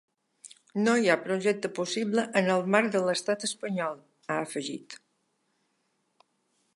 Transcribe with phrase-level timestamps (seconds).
[0.85, 4.01] “No hi ha projecte possible en el marc de l’estat espanyol”,
[4.37, 4.97] ha afegit.